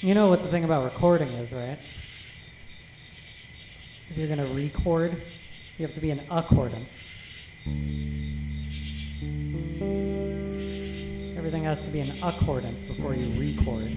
You 0.00 0.12
know 0.12 0.28
what 0.28 0.42
the 0.42 0.48
thing 0.48 0.64
about 0.64 0.84
recording 0.84 1.28
is, 1.28 1.54
right? 1.54 1.78
If 4.10 4.12
you're 4.14 4.26
going 4.26 4.46
to 4.46 4.54
record, 4.54 5.12
you 5.78 5.86
have 5.86 5.94
to 5.94 6.00
be 6.00 6.10
in 6.10 6.20
accordance. 6.30 7.10
Everything 11.38 11.64
has 11.64 11.80
to 11.82 11.88
be 11.88 12.00
in 12.00 12.10
accordance 12.22 12.82
before 12.82 13.14
you 13.14 13.24
record. 13.40 13.90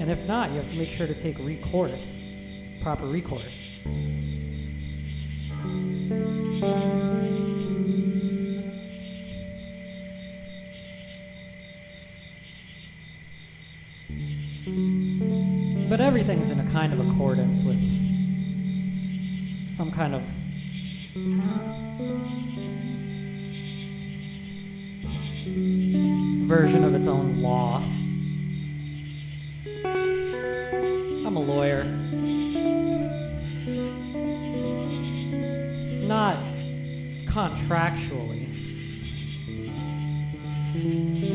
And 0.00 0.10
if 0.10 0.26
not, 0.26 0.50
you 0.50 0.56
have 0.56 0.68
to 0.72 0.78
make 0.78 0.88
sure 0.88 1.06
to 1.06 1.14
take 1.14 1.38
recourse, 1.38 2.34
proper 2.82 3.06
recourse. 3.06 3.80
But 15.92 16.00
everything's 16.00 16.48
in 16.48 16.58
a 16.58 16.64
kind 16.70 16.94
of 16.94 17.00
accordance 17.06 17.62
with 17.62 17.78
some 19.70 19.90
kind 19.90 20.14
of 20.14 20.22
version 26.48 26.82
of 26.84 26.94
its 26.94 27.06
own 27.06 27.42
law. 27.42 27.82
I'm 31.26 31.36
a 31.36 31.38
lawyer. 31.38 31.84
Not 36.08 36.38
contractually. 37.26 38.48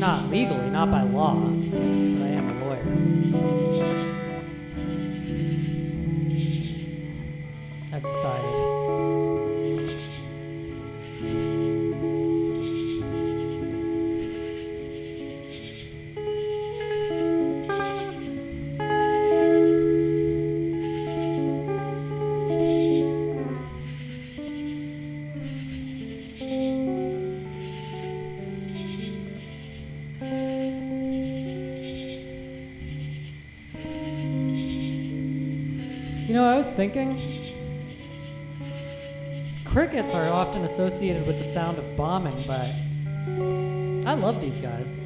Not 0.00 0.28
legally, 0.30 0.68
not 0.70 0.90
by 0.90 1.02
law. 1.02 1.36
But 1.36 1.78
I 2.24 2.30
am 2.30 2.48
a 2.48 2.64
lawyer. 2.64 4.07
I've 7.98 8.04
decided. 8.04 8.78
You 36.28 36.34
know, 36.34 36.44
I 36.44 36.58
was 36.58 36.70
thinking. 36.72 37.37
Crickets 39.78 40.12
are 40.12 40.28
often 40.32 40.64
associated 40.64 41.24
with 41.24 41.38
the 41.38 41.44
sound 41.44 41.78
of 41.78 41.96
bombing, 41.96 42.34
but 42.48 42.68
I 44.08 44.14
love 44.14 44.40
these 44.40 44.56
guys. 44.56 45.04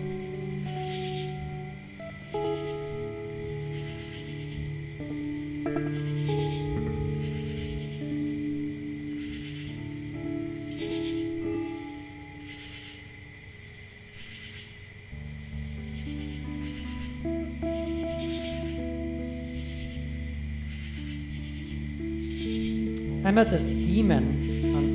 I 23.26 23.30
met 23.30 23.50
this 23.50 23.66
demon 23.66 24.51
on 24.51 24.51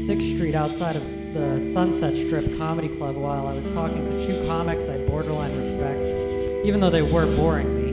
6th 0.07 0.35
Street 0.35 0.55
outside 0.55 0.95
of 0.95 1.03
the 1.33 1.59
Sunset 1.59 2.15
Strip 2.15 2.57
Comedy 2.57 2.87
Club 2.87 3.17
while 3.17 3.45
I 3.45 3.53
was 3.53 3.67
talking 3.73 4.05
to 4.05 4.25
two 4.25 4.47
comics 4.47 4.87
I 4.87 5.05
borderline 5.05 5.53
respect, 5.57 5.99
even 6.65 6.79
though 6.79 6.89
they 6.89 7.01
were 7.01 7.25
boring 7.35 7.67
me. 7.75 7.91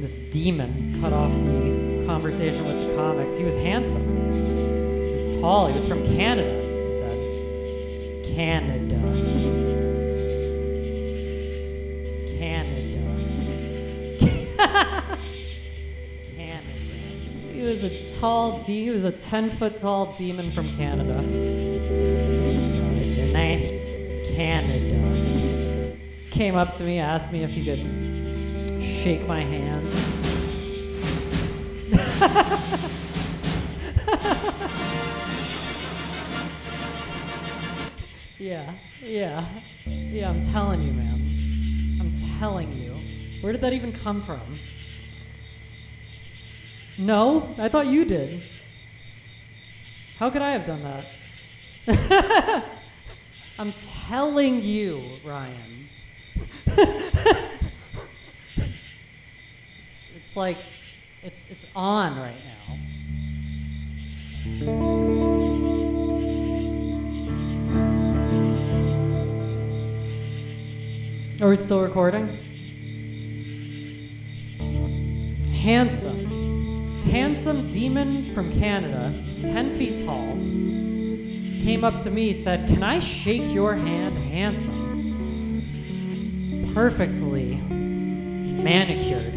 This 0.00 0.14
demon 0.32 0.98
cut 0.98 1.12
off 1.12 1.30
the 1.30 2.04
conversation 2.06 2.64
with 2.64 2.88
the 2.88 2.96
comics. 2.96 3.36
He 3.36 3.44
was 3.44 3.54
handsome. 3.56 4.00
He 4.00 5.28
was 5.28 5.36
tall. 5.42 5.66
He 5.66 5.74
was 5.74 5.86
from 5.86 6.02
Canada, 6.16 6.48
he 6.48 8.24
said. 8.24 8.34
Canada. 8.34 8.96
Canada. 8.96 9.29
Was 17.82 17.92
a 17.92 18.20
tall, 18.20 18.58
de- 18.64 18.84
he 18.84 18.90
was 18.90 19.04
a 19.04 19.12
ten 19.12 19.48
foot 19.48 19.78
tall 19.78 20.14
demon 20.18 20.50
from 20.50 20.68
Canada. 20.76 21.22
Nice 23.32 24.34
Canada. 24.34 25.96
Came 26.30 26.56
up 26.56 26.74
to 26.74 26.82
me, 26.82 26.98
asked 26.98 27.32
me 27.32 27.42
if 27.42 27.50
he 27.50 27.64
could 27.64 27.78
shake 28.82 29.26
my 29.26 29.40
hand. 29.40 29.86
yeah, 38.38 38.70
yeah, 39.02 39.44
yeah. 39.86 40.30
I'm 40.30 40.46
telling 40.52 40.82
you, 40.82 40.92
man. 40.92 41.18
I'm 42.00 42.12
telling 42.38 42.70
you. 42.72 42.90
Where 43.40 43.52
did 43.52 43.62
that 43.62 43.72
even 43.72 43.92
come 43.92 44.20
from? 44.20 44.40
No, 47.00 47.48
I 47.58 47.68
thought 47.68 47.86
you 47.86 48.04
did. 48.04 48.42
How 50.18 50.28
could 50.28 50.42
I 50.42 50.50
have 50.50 50.66
done 50.66 50.82
that? 50.82 51.06
I'm 53.58 53.72
telling 54.06 54.60
you, 54.60 55.00
Ryan. 55.24 55.54
it's 60.14 60.36
like 60.36 60.58
it's 61.22 61.50
it's 61.50 61.66
on 61.74 62.18
right 62.18 62.36
now. 62.44 62.76
Are 71.42 71.48
we 71.48 71.56
still 71.56 71.80
recording? 71.80 72.28
Handsome. 75.62 76.49
Handsome 77.10 77.68
demon 77.72 78.22
from 78.34 78.52
Canada, 78.60 79.12
10 79.42 79.70
feet 79.76 80.06
tall, 80.06 80.32
came 81.64 81.82
up 81.82 82.00
to 82.04 82.10
me, 82.10 82.32
said, 82.32 82.68
Can 82.68 82.84
I 82.84 83.00
shake 83.00 83.42
your 83.52 83.74
hand, 83.74 84.16
handsome? 84.16 85.62
Perfectly 86.72 87.56
manicured. 87.68 89.34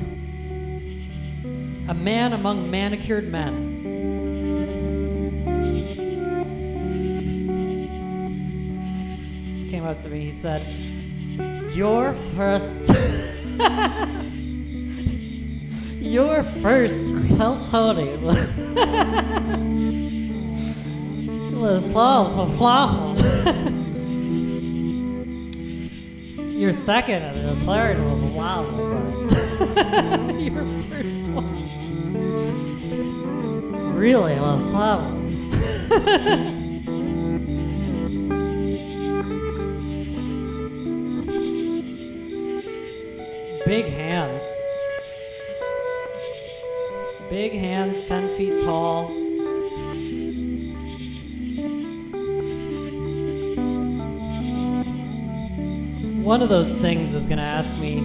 A 1.89 1.95
man 1.95 2.33
among 2.33 2.69
manicured 2.69 3.29
men. 3.29 3.81
Came 9.71 9.83
up 9.83 9.99
to 10.03 10.09
me, 10.09 10.19
he 10.19 10.31
said, 10.31 10.61
Your 11.73 12.13
first. 12.13 12.91
Your 16.13 16.43
first 16.43 17.05
Kill 17.27 17.57
Tony 17.71 18.15
was 21.57 21.91
flawful. 21.91 23.15
Your 26.37 26.71
second 26.71 27.23
and 27.23 27.49
the 27.49 27.55
third 27.65 27.97
was 27.97 28.21
wow. 28.31 28.63
but 29.73 30.35
Your 30.39 30.65
first 30.91 31.21
one 31.31 31.49
really 33.97 34.39
was 34.39 34.63
flawful. 34.69 35.17
Big 47.43 47.59
hands, 47.59 47.99
10 48.07 48.37
feet 48.37 48.63
tall. 48.63 49.07
One 56.23 56.41
of 56.41 56.47
those 56.47 56.71
things 56.75 57.13
is 57.13 57.25
going 57.25 57.39
to 57.39 57.43
ask 57.43 57.69
me, 57.81 57.99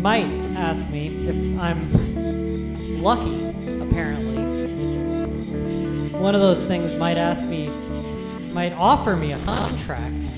might 0.00 0.28
ask 0.56 0.88
me 0.88 1.08
if 1.26 1.34
I'm 1.58 3.02
lucky, 3.02 3.44
apparently. 3.80 4.36
One 6.16 6.36
of 6.36 6.40
those 6.40 6.62
things 6.62 6.94
might 6.94 7.16
ask 7.16 7.44
me 7.44 7.70
might 8.52 8.72
offer 8.74 9.16
me 9.16 9.32
a 9.32 9.38
contract. 9.40 10.35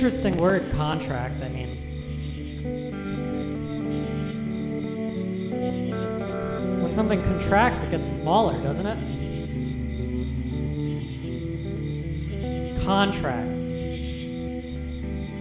Interesting 0.00 0.38
word, 0.38 0.64
contract. 0.70 1.42
I 1.42 1.50
mean, 1.50 1.68
when 6.82 6.90
something 6.94 7.22
contracts, 7.22 7.82
it 7.82 7.90
gets 7.90 8.08
smaller, 8.08 8.54
doesn't 8.62 8.86
it? 8.86 8.96
Contract. 12.82 13.60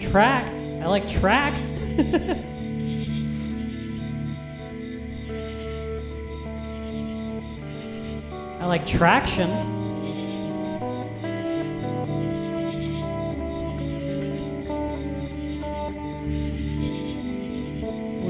Tract. 0.01 0.51
I 0.51 0.87
like 0.87 1.07
tract. 1.07 1.61
I 8.59 8.65
like 8.65 8.85
traction. 8.85 9.78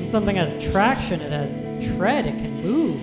Something 0.10 0.38
has 0.38 0.56
traction, 0.72 1.22
it 1.22 1.32
has 1.32 1.72
tread, 1.96 2.26
it 2.26 2.32
can 2.32 2.64
move. 2.64 3.00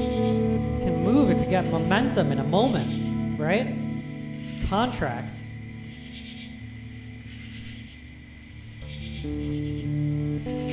It 0.00 0.84
can 0.84 1.04
move, 1.04 1.30
it 1.30 1.38
could 1.38 1.48
get 1.48 1.64
momentum 1.66 2.32
in 2.32 2.40
a 2.40 2.44
moment, 2.44 3.38
right? 3.38 3.72
Contract. 4.68 5.38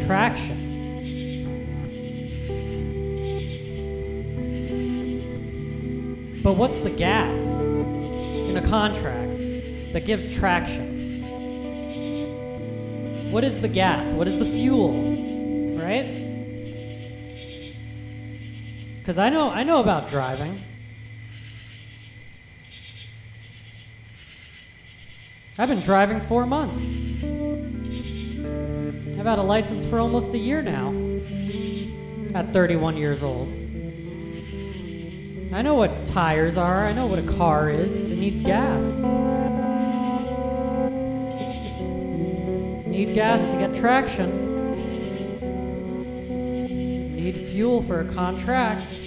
Traction. 0.07 0.57
But 6.43 6.55
what's 6.55 6.79
the 6.79 6.89
gas 6.89 7.61
in 8.49 8.57
a 8.57 8.67
contract 8.67 9.37
that 9.93 10.05
gives 10.07 10.27
traction? 10.27 10.90
What 13.31 13.45
is 13.45 13.61
the 13.61 13.69
gas? 13.69 14.11
What 14.11 14.27
is 14.27 14.37
the 14.37 14.45
fuel? 14.45 14.91
Right? 15.79 16.05
Cuz 19.05 19.17
I 19.17 19.29
know 19.29 19.49
I 19.49 19.63
know 19.63 19.79
about 19.79 20.09
driving. 20.09 20.59
I've 25.57 25.69
been 25.69 25.79
driving 25.81 26.19
4 26.19 26.45
months. 26.45 26.97
I've 29.17 29.25
had 29.25 29.39
a 29.39 29.43
license 29.43 29.85
for 29.85 29.99
almost 29.99 30.33
a 30.33 30.37
year 30.37 30.61
now. 30.61 30.93
At 32.35 32.51
31 32.51 32.97
years 32.97 33.23
old. 33.23 33.47
I 35.53 35.61
know 35.61 35.75
what 35.75 35.91
tires 36.07 36.57
are. 36.57 36.85
I 36.85 36.93
know 36.93 37.07
what 37.07 37.19
a 37.19 37.27
car 37.37 37.69
is. 37.69 38.09
It 38.09 38.17
needs 38.17 38.39
gas. 38.39 39.03
Gas 43.13 43.45
to 43.45 43.57
get 43.57 43.75
traction. 43.75 44.29
Need 47.13 47.35
fuel 47.35 47.81
for 47.83 47.99
a 47.99 48.13
contract. 48.13 48.97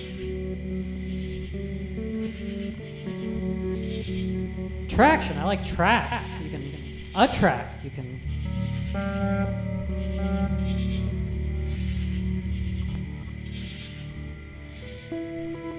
Traction. 4.90 5.38
I 5.38 5.44
like 5.44 5.64
can, 5.66 6.22
you 6.42 6.50
can 6.50 6.62
attract. 7.16 7.82
You 7.82 7.90
can. 7.90 8.04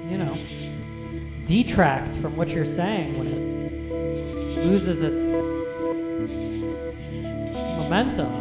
You 0.10 0.18
know, 0.18 0.38
detract 1.46 2.16
from 2.16 2.36
what 2.36 2.50
you're 2.50 2.66
saying 2.66 3.18
when 3.20 3.28
it 3.28 4.66
loses 4.66 5.04
its 5.04 5.55
momentum. 7.86 8.34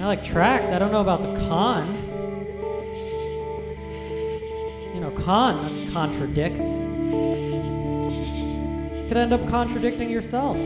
I 0.00 0.06
like 0.06 0.24
tract. 0.24 0.70
I 0.70 0.78
don't 0.78 0.90
know 0.90 1.02
about 1.02 1.20
the 1.20 1.34
con. 1.46 1.86
You 4.94 5.00
know, 5.00 5.10
con, 5.24 5.62
that's 5.62 5.92
contradict. 5.92 6.56
Could 9.08 9.16
end 9.16 9.32
up 9.34 9.46
contradicting 9.48 10.08
yourself. 10.10 10.56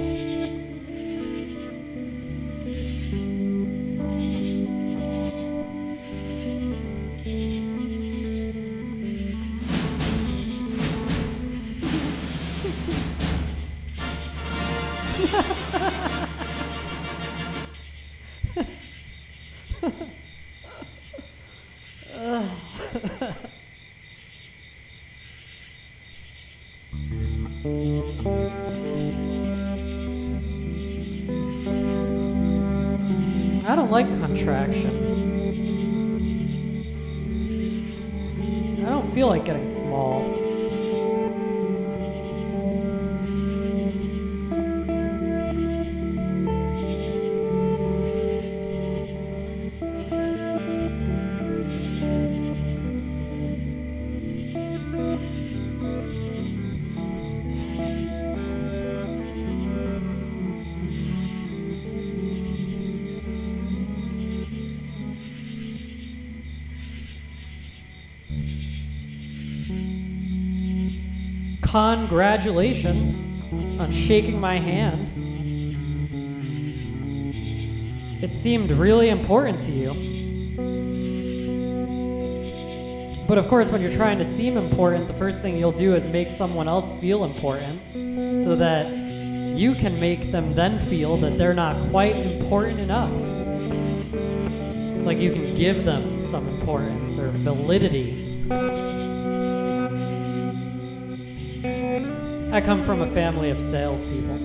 Congratulations 71.76 73.22
on 73.78 73.92
shaking 73.92 74.40
my 74.40 74.56
hand. 74.56 74.98
It 78.22 78.32
seemed 78.32 78.70
really 78.70 79.10
important 79.10 79.60
to 79.60 79.70
you. 79.70 79.90
But 83.28 83.36
of 83.36 83.46
course, 83.48 83.70
when 83.70 83.82
you're 83.82 83.92
trying 83.92 84.16
to 84.16 84.24
seem 84.24 84.56
important, 84.56 85.06
the 85.06 85.12
first 85.12 85.42
thing 85.42 85.58
you'll 85.58 85.70
do 85.70 85.94
is 85.94 86.06
make 86.06 86.30
someone 86.30 86.66
else 86.66 86.88
feel 86.98 87.24
important 87.24 87.78
so 88.42 88.56
that 88.56 88.90
you 89.54 89.74
can 89.74 90.00
make 90.00 90.32
them 90.32 90.54
then 90.54 90.78
feel 90.78 91.18
that 91.18 91.36
they're 91.36 91.52
not 91.52 91.76
quite 91.90 92.16
important 92.16 92.80
enough. 92.80 93.12
Like 95.04 95.18
you 95.18 95.30
can 95.30 95.54
give 95.54 95.84
them 95.84 96.22
some 96.22 96.48
importance 96.48 97.18
or 97.18 97.28
validity. 97.28 99.05
I 102.56 102.60
come 102.62 102.82
from 102.84 103.02
a 103.02 103.06
family 103.08 103.50
of 103.50 103.60
salespeople. 103.60 104.38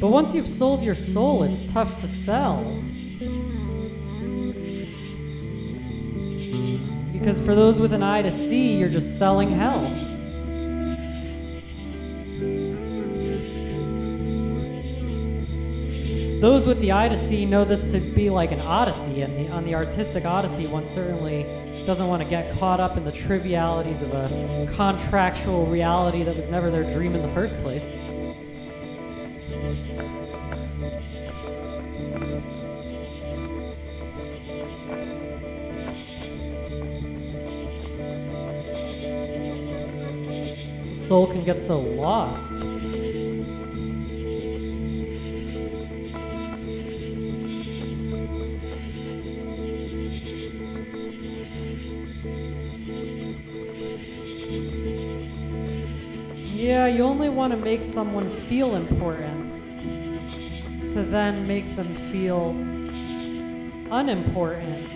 But 0.00 0.10
once 0.10 0.36
you've 0.36 0.46
sold 0.46 0.84
your 0.84 0.94
soul, 0.94 1.42
it's 1.42 1.64
tough 1.72 2.00
to 2.00 2.06
sell. 2.06 2.62
Because 7.12 7.44
for 7.44 7.56
those 7.56 7.80
with 7.80 7.92
an 7.92 8.04
eye 8.04 8.22
to 8.22 8.30
see, 8.30 8.76
you're 8.76 8.88
just 8.88 9.18
selling 9.18 9.50
hell. 9.50 10.11
Those 16.42 16.66
with 16.66 16.80
the 16.80 16.90
eye 16.90 17.08
to 17.08 17.16
see 17.16 17.46
know 17.46 17.64
this 17.64 17.92
to 17.92 18.00
be 18.00 18.28
like 18.28 18.50
an 18.50 18.58
odyssey, 18.62 19.22
and 19.22 19.32
the, 19.36 19.48
on 19.52 19.64
the 19.64 19.76
artistic 19.76 20.24
odyssey, 20.24 20.66
one 20.66 20.84
certainly 20.84 21.44
doesn't 21.86 22.08
want 22.08 22.20
to 22.20 22.28
get 22.28 22.52
caught 22.58 22.80
up 22.80 22.96
in 22.96 23.04
the 23.04 23.12
trivialities 23.12 24.02
of 24.02 24.12
a 24.12 24.68
contractual 24.74 25.66
reality 25.66 26.24
that 26.24 26.34
was 26.34 26.48
never 26.48 26.68
their 26.68 26.82
dream 26.94 27.14
in 27.14 27.22
the 27.22 27.28
first 27.28 27.56
place. 27.62 27.96
Soul 40.92 41.28
can 41.28 41.44
get 41.44 41.60
so 41.60 41.78
lost. 41.78 42.71
Yeah, 56.72 56.86
you 56.86 57.02
only 57.02 57.28
want 57.28 57.52
to 57.52 57.58
make 57.58 57.82
someone 57.82 58.30
feel 58.30 58.76
important 58.76 59.52
to 60.94 61.02
then 61.02 61.46
make 61.46 61.76
them 61.76 61.84
feel 61.84 62.52
unimportant 63.90 64.88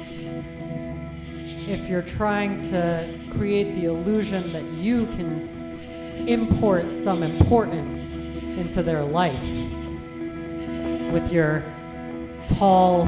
if 1.68 1.86
you're 1.86 2.00
trying 2.00 2.58
to 2.70 3.06
create 3.32 3.74
the 3.74 3.84
illusion 3.84 4.50
that 4.52 4.62
you 4.62 5.04
can 5.04 6.26
import 6.26 6.94
some 6.94 7.22
importance 7.22 8.16
into 8.56 8.82
their 8.82 9.02
life 9.02 9.46
with 11.12 11.30
your 11.30 11.62
tall 12.46 13.04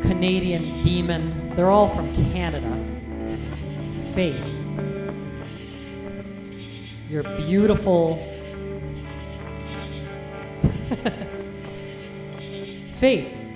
Canadian 0.00 0.62
demon. 0.82 1.54
They're 1.54 1.68
all 1.68 1.90
from 1.90 2.10
Canada. 2.32 2.74
Face. 4.14 4.69
Your 7.10 7.24
beautiful 7.24 8.16
face. 12.98 13.48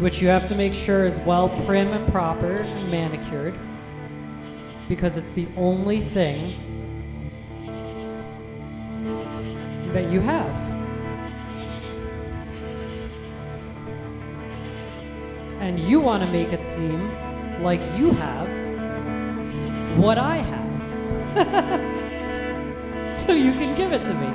Which 0.00 0.22
you 0.22 0.28
have 0.28 0.48
to 0.48 0.54
make 0.54 0.72
sure 0.72 1.04
is 1.04 1.18
well 1.18 1.50
prim 1.66 1.88
and 1.88 2.10
proper 2.10 2.60
and 2.60 2.90
manicured 2.90 3.52
because 4.88 5.18
it's 5.18 5.32
the 5.32 5.46
only 5.58 6.00
thing 6.00 6.54
that 9.92 10.10
you 10.10 10.20
have. 10.20 10.50
And 15.60 15.78
you 15.78 16.00
want 16.00 16.24
to 16.24 16.32
make 16.32 16.54
it 16.54 16.62
seem 16.62 17.10
like 17.62 17.80
you 17.98 18.12
have 18.12 18.51
what 19.96 20.18
I 20.18 20.36
have. 20.36 20.72
so 23.26 23.32
you 23.32 23.52
can 23.52 23.76
give 23.76 23.92
it 23.92 24.04
to 24.04 24.14
me. 24.14 24.26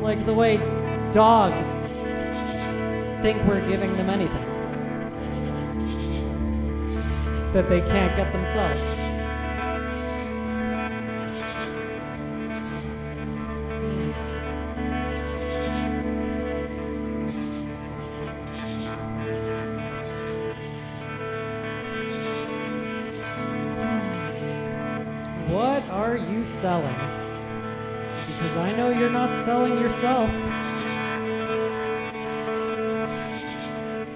Like 0.00 0.24
the 0.26 0.34
way 0.34 0.58
dogs 1.12 1.66
think 3.22 3.42
we're 3.48 3.66
giving 3.68 3.96
them 3.96 4.10
anything 4.10 4.44
that 7.52 7.68
they 7.68 7.80
can't 7.80 8.16
get 8.16 8.32
themselves. 8.32 9.03
Selling? 26.64 26.96
Because 28.26 28.56
I 28.56 28.72
know 28.74 28.88
you're 28.88 29.10
not 29.10 29.34
selling 29.44 29.78
yourself. 29.82 30.30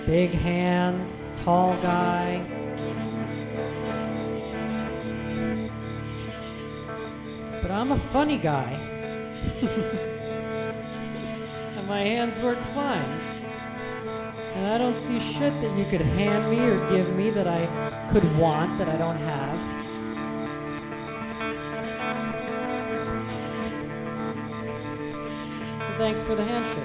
Big 0.07 0.31
hands, 0.31 1.29
tall 1.45 1.77
guy. 1.83 2.41
But 7.61 7.71
I'm 7.71 7.93
a 7.93 7.99
funny 7.99 8.39
guy. 8.39 8.73
and 11.77 11.87
my 11.87 12.01
hands 12.01 12.41
work 12.41 12.57
fine. 12.75 13.11
And 14.55 14.67
I 14.69 14.79
don't 14.79 14.97
see 14.97 15.21
shit 15.21 15.53
that 15.61 15.79
you 15.79 15.85
could 15.85 16.01
hand 16.01 16.51
me 16.51 16.61
or 16.61 16.79
give 16.89 17.15
me 17.15 17.29
that 17.29 17.47
I 17.47 17.67
could 18.11 18.25
want 18.39 18.79
that 18.79 18.89
I 18.89 18.97
don't 18.97 19.19
have. 19.19 19.88
Thanks 25.99 26.23
for 26.23 26.37
the 26.37 26.45
handshake. 26.45 26.85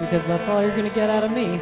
Because 0.00 0.24
that's 0.26 0.46
all 0.46 0.62
you're 0.62 0.76
gonna 0.76 0.88
get 0.90 1.10
out 1.10 1.24
of 1.24 1.32
me. 1.32 1.60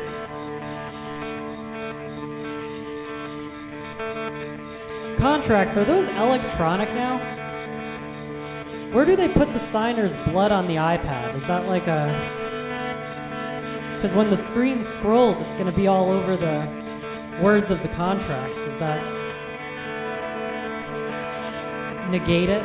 Contracts, 5.16 5.76
are 5.78 5.84
those 5.84 6.06
electronic 6.08 6.88
now? 6.90 7.18
Where 8.92 9.06
do 9.06 9.16
they 9.16 9.28
put 9.28 9.50
the 9.54 9.58
signer's 9.58 10.14
blood 10.16 10.52
on 10.52 10.66
the 10.66 10.76
iPad? 10.76 11.34
Is 11.34 11.44
that 11.46 11.66
like 11.66 11.86
a. 11.86 12.12
Because 13.96 14.14
when 14.14 14.28
the 14.28 14.36
screen 14.36 14.84
scrolls, 14.84 15.40
it's 15.40 15.54
going 15.54 15.70
to 15.70 15.76
be 15.76 15.86
all 15.86 16.10
over 16.10 16.36
the 16.36 16.68
words 17.42 17.70
of 17.70 17.82
the 17.82 17.88
contract. 17.88 18.56
Is 18.58 18.76
that. 18.76 19.02
negate 22.10 22.48
it? 22.48 22.62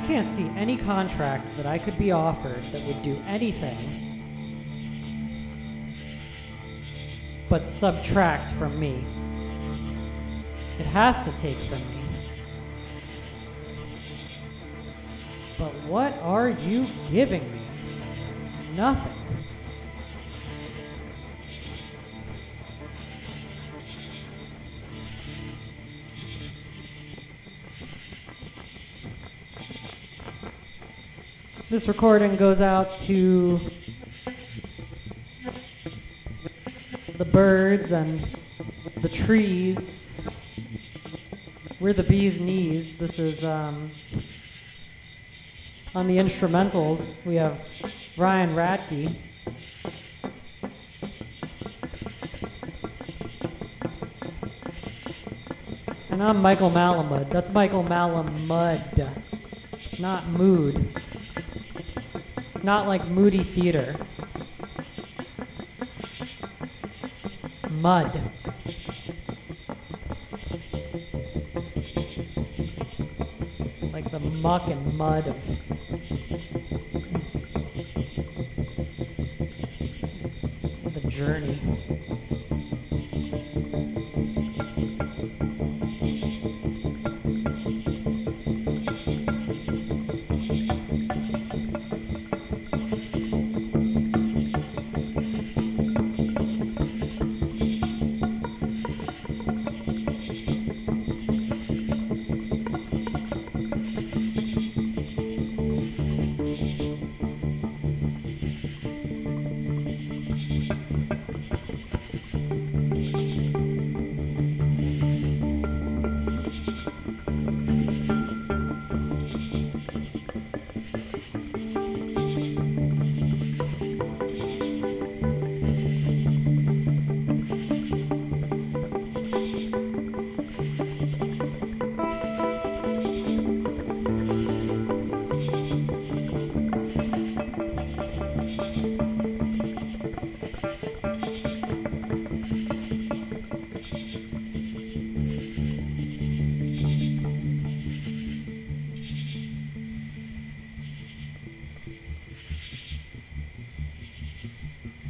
I 0.00 0.06
can't 0.06 0.30
see 0.30 0.48
any 0.56 0.78
contracts 0.78 1.50
that 1.52 1.66
I 1.66 1.76
could 1.76 1.98
be 1.98 2.10
offered 2.10 2.62
that 2.72 2.82
would 2.86 3.02
do 3.02 3.18
anything 3.26 3.76
but 7.50 7.66
subtract 7.66 8.50
from 8.52 8.80
me. 8.80 9.04
It 10.78 10.86
has 10.86 11.22
to 11.24 11.32
take 11.42 11.56
from 11.56 11.78
me. 11.78 12.02
But 15.58 15.72
what 15.86 16.14
are 16.22 16.48
you 16.48 16.86
giving 17.10 17.42
me? 17.52 17.60
Nothing. 18.76 19.19
This 31.70 31.86
recording 31.86 32.34
goes 32.34 32.60
out 32.60 32.92
to 33.04 33.60
the 37.16 37.24
birds 37.32 37.92
and 37.92 38.18
the 39.02 39.08
trees. 39.08 40.20
We're 41.80 41.92
the 41.92 42.02
bee's 42.02 42.40
knees. 42.40 42.96
This 42.96 43.20
is 43.20 43.44
um, 43.44 43.88
on 45.94 46.08
the 46.08 46.16
instrumentals. 46.16 47.24
We 47.24 47.36
have 47.36 47.64
Ryan 48.18 48.50
Radke. 48.56 49.14
And 56.10 56.20
I'm 56.20 56.42
Michael 56.42 56.70
Malamud. 56.72 57.28
That's 57.28 57.52
Michael 57.52 57.84
Malamud, 57.84 59.08
not 60.00 60.26
Mood 60.30 60.99
not 62.64 62.86
like 62.86 63.06
Moody 63.08 63.42
Theater. 63.42 63.94
Mud. 67.80 68.12
Like 73.92 74.10
the 74.10 74.20
muck 74.42 74.68
and 74.68 74.94
mud 74.98 75.26
of 75.26 75.36
the 80.94 81.08
journey. 81.08 81.58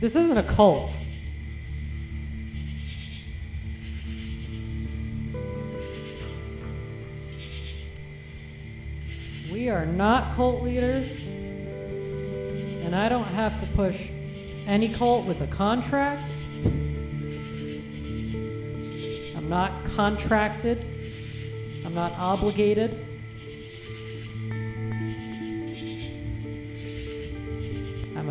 This 0.01 0.17
isn't 0.17 0.39
a 0.39 0.43
cult. 0.43 0.97
We 9.53 9.69
are 9.69 9.85
not 9.85 10.35
cult 10.37 10.63
leaders, 10.63 11.27
and 12.83 12.97
I 12.97 13.11
don't 13.11 13.25
have 13.25 13.61
to 13.61 13.67
push 13.77 14.09
any 14.67 14.89
cult 14.89 15.27
with 15.27 15.43
a 15.43 15.47
contract. 15.55 16.33
I'm 19.37 19.51
not 19.51 19.71
contracted. 19.97 20.83
I'm 21.85 21.95
not 21.95 22.13
obligated. 22.13 22.97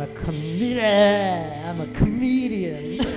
I'm 0.00 0.08
a 0.08 0.14
comedian. 0.14 1.66
I'm 1.66 1.80
a 1.82 1.86
comedian. 1.88 3.00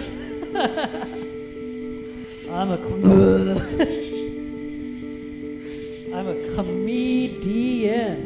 I'm 2.51 2.71
a. 2.71 2.77
com- 2.77 3.03
I'm 6.13 6.27
a 6.27 6.35
comedian. 6.55 8.17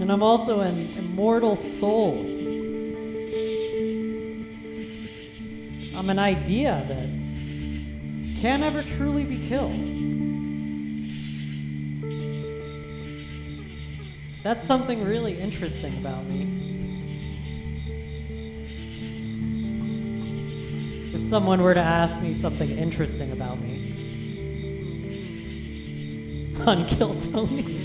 And 0.00 0.10
I'm 0.10 0.22
also 0.22 0.60
an 0.60 0.88
immortal 0.96 1.56
soul. 1.56 2.24
I'm 5.98 6.08
an 6.08 6.18
idea 6.18 6.82
that 6.88 7.08
can 8.40 8.60
never 8.60 8.82
truly 8.82 9.24
be 9.24 9.36
killed. 9.48 9.99
That's 14.42 14.66
something 14.66 15.04
really 15.04 15.38
interesting 15.38 15.92
about 15.98 16.24
me. 16.24 16.46
If 21.12 21.20
someone 21.28 21.62
were 21.62 21.74
to 21.74 21.80
ask 21.80 22.22
me 22.22 22.32
something 22.34 22.70
interesting 22.70 23.32
about 23.32 23.58
me, 23.60 23.76
on 26.66 26.84
unkill 26.84 27.32
Tony. 27.32 27.79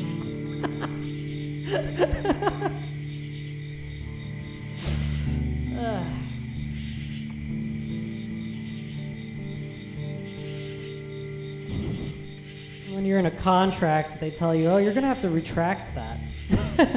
Contract, 13.45 14.19
they 14.19 14.31
tell 14.31 14.55
you, 14.55 14.65
oh, 14.69 14.77
you're 14.77 14.91
going 14.91 15.03
to 15.03 15.07
have 15.07 15.21
to 15.21 15.29
retract 15.29 15.93
that. 15.93 16.17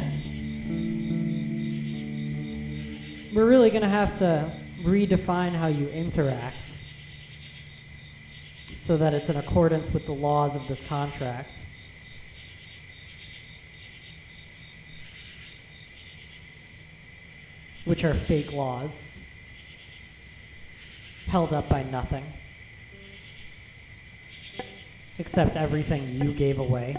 We're 3.34 3.46
really 3.46 3.68
going 3.68 3.82
to 3.82 3.88
have 3.88 4.16
to 4.20 4.50
redefine 4.80 5.50
how 5.50 5.66
you 5.66 5.88
interact 5.88 6.56
so 8.78 8.96
that 8.96 9.12
it's 9.12 9.28
in 9.28 9.36
accordance 9.36 9.92
with 9.92 10.06
the 10.06 10.14
laws 10.14 10.56
of 10.56 10.66
this 10.68 10.88
contract. 10.88 11.50
Which 17.84 18.04
are 18.04 18.14
fake 18.14 18.54
laws 18.54 19.14
held 21.26 21.52
up 21.52 21.68
by 21.68 21.82
nothing 21.92 22.24
except 25.18 25.56
everything 25.56 26.02
you 26.08 26.32
gave 26.32 26.58
away. 26.58 26.96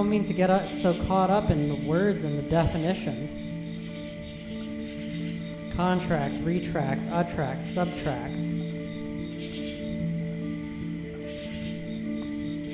Don't 0.00 0.08
mean 0.08 0.24
to 0.24 0.32
get 0.32 0.66
so 0.66 0.94
caught 1.06 1.28
up 1.28 1.50
in 1.50 1.68
the 1.68 1.74
words 1.86 2.24
and 2.24 2.38
the 2.38 2.50
definitions. 2.50 3.50
Contract, 5.76 6.34
retract, 6.42 7.02
attract, 7.12 7.66
subtract. 7.66 8.32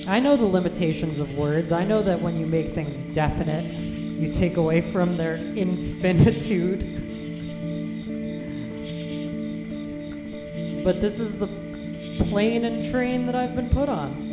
I 0.08 0.20
know 0.20 0.36
the 0.36 0.46
limitations 0.46 1.18
of 1.18 1.36
words. 1.36 1.72
I 1.72 1.84
know 1.84 2.00
that 2.00 2.20
when 2.20 2.38
you 2.38 2.46
make 2.46 2.68
things 2.68 3.02
definite, 3.12 3.64
you 3.64 4.32
take 4.32 4.56
away 4.56 4.80
from 4.92 5.16
their 5.16 5.34
infinitude. 5.34 6.78
But 10.84 11.00
this 11.00 11.18
is 11.18 11.36
the 11.36 11.48
plane 12.30 12.64
and 12.64 12.88
train 12.92 13.26
that 13.26 13.34
I've 13.34 13.56
been 13.56 13.68
put 13.70 13.88
on. 13.88 14.25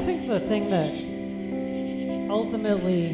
I 0.00 0.02
think 0.02 0.26
the 0.28 0.40
thing 0.40 0.70
that 0.70 0.90
ultimately 2.30 3.10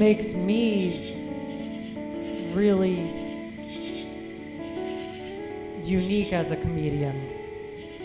makes 0.00 0.34
me 0.34 1.14
really 2.52 2.98
unique 5.84 6.32
as 6.32 6.50
a 6.50 6.56
comedian 6.56 7.14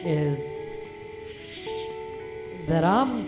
is 0.06 0.60
that 2.68 2.84
I'm 2.84 3.26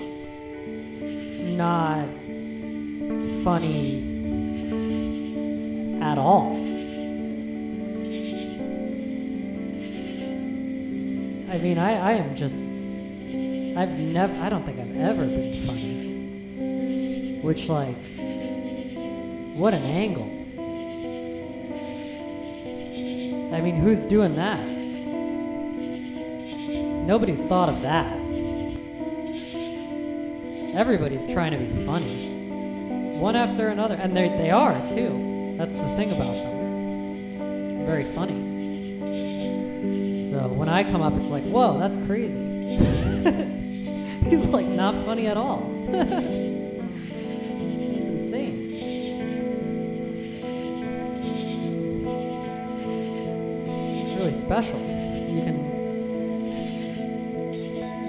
not 1.57 2.05
funny 3.43 4.03
at 5.99 6.19
all. 6.19 6.57
I 11.49 11.57
mean, 11.57 11.79
I, 11.79 11.95
I 11.95 12.11
am 12.13 12.35
just, 12.35 12.80
I've 13.81 13.97
never, 13.97 14.31
I 14.43 14.49
don't 14.49 14.61
think 14.61 14.77
I've 14.77 14.95
ever 14.95 15.25
been 15.25 15.65
funny. 15.65 17.39
Which, 17.41 17.67
like, 17.67 17.95
what 19.55 19.73
an 19.73 19.81
angle. 19.81 20.29
I 23.51 23.59
mean, 23.59 23.77
who's 23.77 24.05
doing 24.05 24.35
that? 24.35 24.59
Nobody's 27.07 27.41
thought 27.41 27.69
of 27.69 27.81
that. 27.81 28.15
Everybody's 30.75 31.25
trying 31.25 31.53
to 31.53 31.57
be 31.57 31.65
funny. 31.83 33.17
One 33.17 33.35
after 33.35 33.69
another. 33.69 33.95
And 33.95 34.15
they 34.15 34.29
they 34.29 34.51
are, 34.51 34.79
too. 34.89 35.55
That's 35.57 35.73
the 35.73 35.95
thing 35.95 36.11
about 36.11 36.35
them. 36.35 37.85
Very 37.87 38.03
funny. 38.03 38.39
So 40.29 40.49
when 40.49 40.69
I 40.69 40.83
come 40.83 41.01
up, 41.01 41.15
it's 41.15 41.31
like, 41.31 41.45
whoa, 41.45 41.79
that's 41.79 41.97
crazy. 42.05 42.50
Like 44.51 44.67
not 44.67 44.93
funny 45.05 45.27
at 45.27 45.37
all. 45.37 45.71
it's 45.87 46.07
insane. 48.09 48.71
It's 53.95 54.19
really 54.19 54.33
special. 54.33 54.77
You 54.79 55.43
can, 55.43 55.55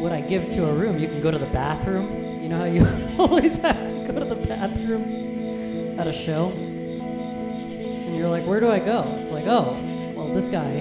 what 0.01 0.11
I 0.11 0.21
give 0.21 0.49
to 0.51 0.69
a 0.69 0.75
room, 0.75 0.99
you 0.99 1.07
can 1.07 1.23
go 1.23 1.31
to 1.31 1.39
the 1.39 1.47
bathroom. 1.47 2.43
You 2.43 2.49
know 2.49 2.59
how 2.59 2.65
you 2.65 2.85
always 3.19 3.57
have 3.59 3.77
to 3.77 4.13
go 4.13 4.19
to 4.19 4.25
the 4.35 4.47
bathroom 4.47 6.01
at 6.01 6.09
a 6.09 6.13
show? 6.13 6.51
And 6.51 8.17
you're 8.17 8.29
like, 8.29 8.45
where 8.45 8.59
do 8.59 8.69
I 8.69 8.81
go? 8.81 9.05
It's 9.21 9.31
like, 9.31 9.45
oh, 9.47 9.77
well, 10.17 10.27
this 10.35 10.49
guy 10.49 10.81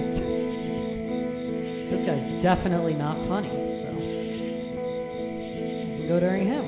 this 1.92 2.02
guy's 2.02 2.42
definitely 2.42 2.94
not 2.94 3.16
funny, 3.28 3.48
can 6.02 6.08
go 6.08 6.18
during 6.20 6.44
him. 6.44 6.64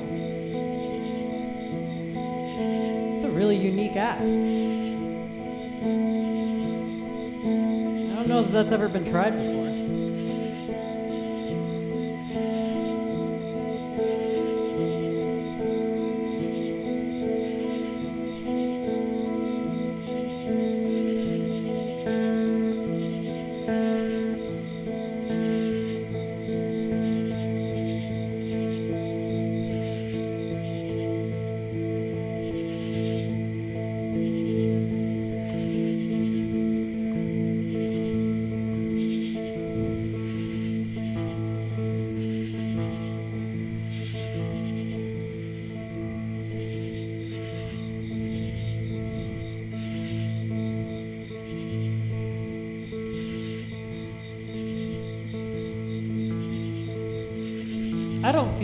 It's 3.17 3.25
a 3.25 3.31
really 3.31 3.57
unique 3.57 3.97
act. 3.97 4.21
I 4.21 4.25
don't 8.15 8.29
know 8.29 8.41
if 8.41 8.53
that's 8.53 8.71
ever 8.71 8.89
been 8.89 9.11
tried 9.11 9.31
before. 9.33 9.84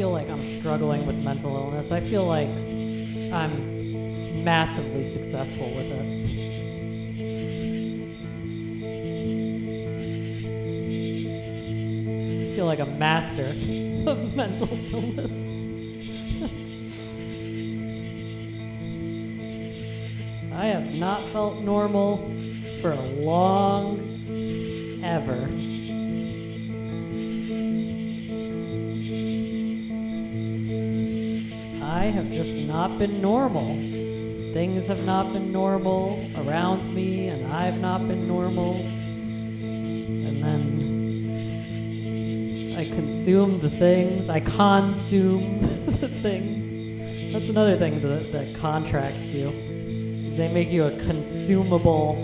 Feel 0.00 0.12
like 0.12 0.30
I'm 0.30 0.60
struggling 0.60 1.04
with 1.04 1.22
mental 1.22 1.54
illness. 1.54 1.92
I 1.92 2.00
feel 2.00 2.24
like 2.24 2.48
I'm 3.34 4.42
massively 4.42 5.02
successful 5.02 5.66
with 5.66 5.92
it. 5.92 6.06
I 12.48 12.56
feel 12.56 12.64
like 12.64 12.78
a 12.78 12.86
master 12.86 13.44
of 14.10 14.34
mental 14.34 14.70
illness. 14.90 15.44
I 20.54 20.64
have 20.64 20.94
not 20.98 21.20
felt 21.24 21.60
normal 21.60 22.26
for 22.80 22.92
a 22.92 23.02
long 23.20 24.00
ever. 25.04 25.46
I 32.00 32.04
have 32.04 32.30
just 32.30 32.56
not 32.66 32.98
been 32.98 33.20
normal. 33.20 33.74
Things 34.54 34.86
have 34.86 35.04
not 35.04 35.34
been 35.34 35.52
normal 35.52 36.18
around 36.38 36.94
me, 36.94 37.28
and 37.28 37.52
I've 37.52 37.78
not 37.78 38.08
been 38.08 38.26
normal. 38.26 38.76
And 38.76 40.42
then 40.42 40.64
I 42.74 42.86
consume 42.86 43.60
the 43.60 43.68
things, 43.68 44.30
I 44.30 44.40
consume 44.40 45.60
the 46.00 46.08
things. 46.08 47.34
That's 47.34 47.50
another 47.50 47.76
thing 47.76 48.00
that, 48.00 48.32
that 48.32 48.54
contracts 48.56 49.26
do. 49.26 49.50
They 50.38 50.50
make 50.54 50.70
you 50.70 50.84
a 50.84 50.92
consumable 51.04 52.14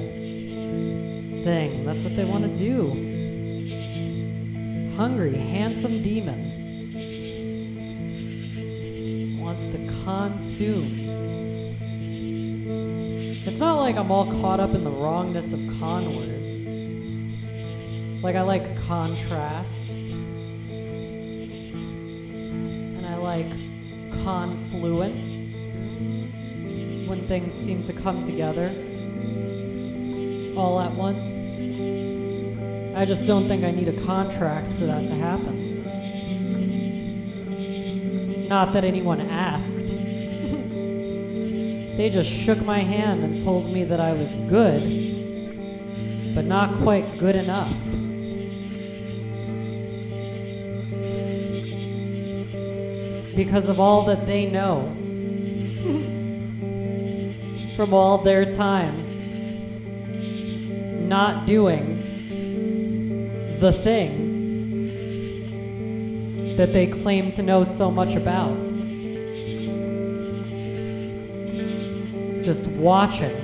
thing. 1.44 1.84
That's 1.84 2.00
what 2.02 2.16
they 2.16 2.24
want 2.24 2.44
to 2.44 2.56
do. 2.56 2.94
Hungry, 4.96 5.34
handsome 5.34 6.02
demon 6.02 6.55
consume. 10.06 10.86
It's 13.44 13.58
not 13.58 13.74
like 13.74 13.96
I'm 13.96 14.12
all 14.12 14.26
caught 14.40 14.60
up 14.60 14.72
in 14.72 14.84
the 14.84 14.90
wrongness 14.90 15.52
of 15.52 15.58
con 15.80 16.04
words. 16.14 16.68
Like 18.22 18.36
I 18.36 18.42
like 18.42 18.62
contrast. 18.86 19.90
And 22.20 23.04
I 23.04 23.16
like 23.16 23.50
confluence. 24.22 25.54
When 27.08 27.18
things 27.18 27.52
seem 27.52 27.82
to 27.84 27.92
come 27.92 28.24
together 28.24 28.70
all 30.56 30.78
at 30.80 30.92
once. 30.92 31.26
I 32.96 33.04
just 33.04 33.26
don't 33.26 33.48
think 33.48 33.64
I 33.64 33.72
need 33.72 33.88
a 33.88 34.04
contract 34.04 34.68
for 34.74 34.86
that 34.86 35.08
to 35.08 35.14
happen. 35.16 35.66
Not 38.48 38.72
that 38.72 38.84
anyone 38.84 39.20
asked. 39.20 39.75
They 41.96 42.10
just 42.10 42.30
shook 42.30 42.62
my 42.64 42.80
hand 42.80 43.24
and 43.24 43.42
told 43.42 43.72
me 43.72 43.84
that 43.84 44.00
I 44.00 44.12
was 44.12 44.34
good, 44.50 44.82
but 46.34 46.44
not 46.44 46.74
quite 46.82 47.18
good 47.18 47.36
enough. 47.36 47.72
Because 53.34 53.68
of 53.68 53.80
all 53.80 54.02
that 54.02 54.26
they 54.26 54.46
know 54.46 54.92
from 57.76 57.92
all 57.92 58.18
their 58.18 58.50
time 58.50 59.06
not 61.08 61.46
doing 61.46 61.96
the 63.60 63.72
thing 63.72 64.26
that 66.56 66.72
they 66.72 66.86
claim 66.86 67.30
to 67.32 67.42
know 67.42 67.64
so 67.64 67.90
much 67.90 68.14
about. 68.14 68.75
Just 72.46 72.66
watching. 72.68 73.34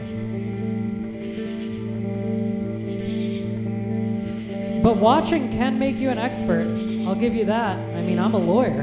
But 4.81 4.99
watching 4.99 5.51
can 5.51 5.81
make 5.81 5.97
you 5.97 6.11
an 6.11 6.19
expert. 6.19 6.69
I'll 7.05 7.17
give 7.17 7.35
you 7.35 7.47
that. 7.47 7.77
I 7.97 8.03
mean, 8.03 8.21
I'm 8.21 8.35
a 8.35 8.39
lawyer. 8.39 8.83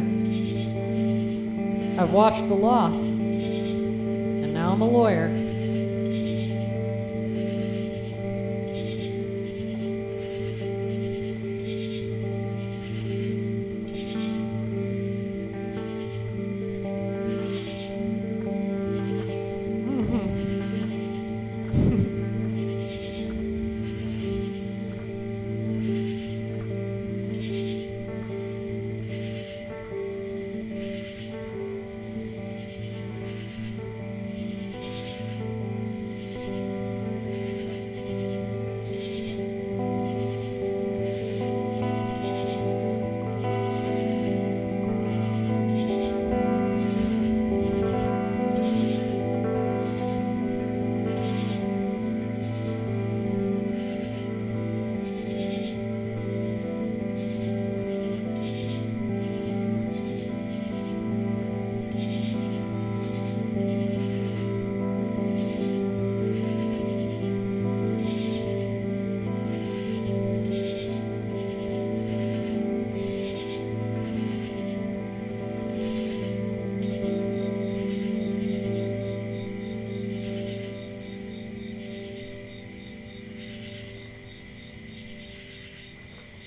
I've 1.98 2.12
watched 2.12 2.46
the 2.50 2.54
law. 2.54 2.88
And 2.88 4.54
now 4.54 4.74
I'm 4.74 4.82
a 4.82 4.90
lawyer. 4.90 5.28